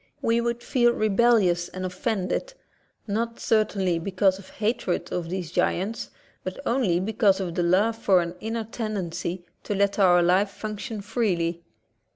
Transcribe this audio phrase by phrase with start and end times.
[0.19, 2.55] We would feel, rebellious and offended,
[3.05, 6.09] not certainly because of hatred of these giants,
[6.43, 11.01] but only because of the love for an inner tendency to let our life function
[11.01, 11.61] freely.